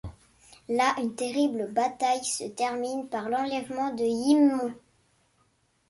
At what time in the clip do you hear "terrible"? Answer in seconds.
1.13-1.71